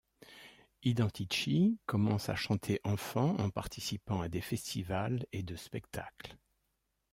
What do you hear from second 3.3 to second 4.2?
en participant